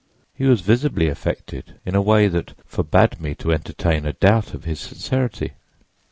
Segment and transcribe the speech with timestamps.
[0.33, 4.63] He was visibly affected in a way that forbade me to entertain a doubt of
[4.63, 5.53] his sincerity.